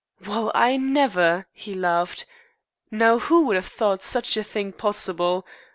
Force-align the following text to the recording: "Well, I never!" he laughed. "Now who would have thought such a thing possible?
"Well, 0.25 0.51
I 0.55 0.77
never!" 0.77 1.45
he 1.51 1.75
laughed. 1.75 2.25
"Now 2.89 3.19
who 3.19 3.45
would 3.45 3.55
have 3.55 3.67
thought 3.67 4.01
such 4.01 4.35
a 4.35 4.43
thing 4.43 4.71
possible? 4.71 5.45